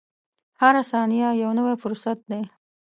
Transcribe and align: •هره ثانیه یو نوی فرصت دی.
•هره 0.61 0.81
ثانیه 0.91 1.29
یو 1.43 1.51
نوی 1.57 1.75
فرصت 1.83 2.17
دی. 2.31 2.41